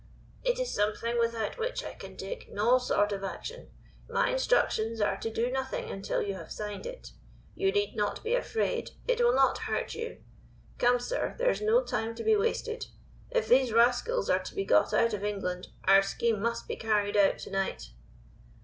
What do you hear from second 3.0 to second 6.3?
of action. My instructions are to do nothing until